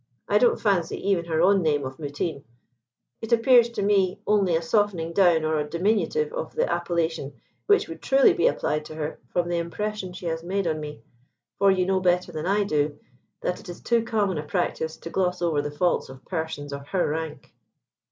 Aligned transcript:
I 0.27 0.39
don't 0.39 0.59
fancy 0.59 0.97
even 1.11 1.25
her 1.25 1.43
own 1.43 1.61
name 1.61 1.85
of 1.85 1.99
Mutine. 1.99 2.43
It 3.21 3.31
appears 3.31 3.69
to 3.69 3.83
me 3.83 4.19
only 4.25 4.55
a 4.55 4.61
softening 4.63 5.13
down 5.13 5.45
or 5.45 5.59
a 5.59 5.63
diminutive 5.69 6.33
of 6.33 6.55
the 6.55 6.67
appellation 6.67 7.33
which 7.67 7.87
would 7.87 8.01
truly 8.01 8.33
be 8.33 8.47
applied 8.47 8.83
to 8.85 8.95
her 8.95 9.19
from 9.29 9.47
the 9.47 9.59
impression 9.59 10.11
she 10.11 10.25
has 10.25 10.43
made 10.43 10.65
on 10.65 10.79
me. 10.79 11.03
For 11.59 11.69
you 11.69 11.85
know 11.85 11.99
better 11.99 12.31
than 12.31 12.47
I 12.47 12.63
do, 12.63 12.97
that 13.41 13.59
it 13.59 13.69
is 13.69 13.79
too 13.79 14.03
common 14.03 14.39
a 14.39 14.43
practice 14.43 14.97
to 14.97 15.11
gloss 15.11 15.39
over 15.39 15.61
the 15.61 15.69
faults 15.69 16.09
of 16.09 16.25
persons 16.25 16.73
of 16.73 16.87
her 16.87 17.07
rank." 17.07 17.53